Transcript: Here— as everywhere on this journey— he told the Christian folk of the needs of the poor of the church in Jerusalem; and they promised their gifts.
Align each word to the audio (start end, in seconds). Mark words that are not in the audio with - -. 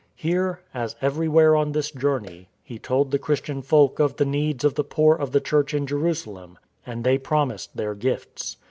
Here— 0.15 0.61
as 0.83 0.95
everywhere 0.99 1.55
on 1.55 1.73
this 1.73 1.91
journey— 1.91 2.49
he 2.63 2.79
told 2.79 3.11
the 3.11 3.19
Christian 3.19 3.61
folk 3.61 3.99
of 3.99 4.15
the 4.15 4.25
needs 4.25 4.63
of 4.63 4.73
the 4.73 4.83
poor 4.83 5.15
of 5.15 5.31
the 5.31 5.39
church 5.39 5.75
in 5.75 5.85
Jerusalem; 5.85 6.57
and 6.87 7.03
they 7.03 7.19
promised 7.19 7.77
their 7.77 7.93
gifts. 7.93 8.57